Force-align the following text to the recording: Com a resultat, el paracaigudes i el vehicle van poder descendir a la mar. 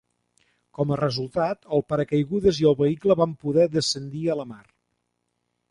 Com 0.77 0.93
a 0.93 0.97
resultat, 1.01 1.67
el 1.77 1.85
paracaigudes 1.93 2.63
i 2.63 2.67
el 2.71 2.77
vehicle 2.83 3.19
van 3.23 3.37
poder 3.45 3.69
descendir 3.79 4.25
a 4.37 4.41
la 4.43 4.49
mar. 4.55 4.63